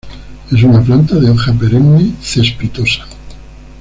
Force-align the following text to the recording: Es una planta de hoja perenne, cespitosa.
Es 0.51 0.63
una 0.63 0.81
planta 0.81 1.17
de 1.19 1.29
hoja 1.29 1.53
perenne, 1.53 2.15
cespitosa. 2.23 3.05